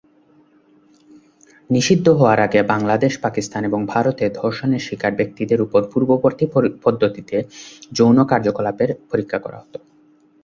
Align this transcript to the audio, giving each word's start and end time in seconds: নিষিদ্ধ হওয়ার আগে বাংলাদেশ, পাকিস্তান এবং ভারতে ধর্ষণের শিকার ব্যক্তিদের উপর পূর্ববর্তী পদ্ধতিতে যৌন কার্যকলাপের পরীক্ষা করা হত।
নিষিদ্ধ 1.69 2.07
হওয়ার 2.11 2.39
আগে 2.39 2.59
বাংলাদেশ, 2.73 3.13
পাকিস্তান 3.21 3.61
এবং 3.65 3.79
ভারতে 3.85 4.25
ধর্ষণের 4.35 4.85
শিকার 4.87 5.13
ব্যক্তিদের 5.15 5.59
উপর 5.61 5.81
পূর্ববর্তী 5.91 6.45
পদ্ধতিতে 6.85 7.37
যৌন 7.91 8.17
কার্যকলাপের 8.31 8.89
পরীক্ষা 9.11 9.39
করা 9.39 9.57
হত। 9.61 9.73